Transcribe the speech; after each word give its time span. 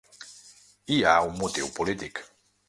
Hi 0.95 0.97
ha 1.09 1.13
un 1.27 1.37
motiu 1.43 1.71
polític. 1.77 2.25